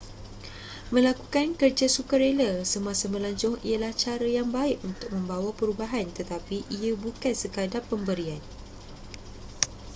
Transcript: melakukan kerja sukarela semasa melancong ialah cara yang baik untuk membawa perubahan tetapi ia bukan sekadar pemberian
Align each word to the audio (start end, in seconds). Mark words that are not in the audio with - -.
melakukan 0.93 1.47
kerja 1.61 1.85
sukarela 1.95 2.51
semasa 2.73 3.05
melancong 3.13 3.55
ialah 3.69 3.93
cara 4.03 4.25
yang 4.37 4.49
baik 4.57 4.77
untuk 4.89 5.09
membawa 5.15 5.49
perubahan 5.59 6.07
tetapi 6.17 6.57
ia 6.77 6.93
bukan 7.03 7.33
sekadar 7.41 7.83
pemberian 7.91 8.41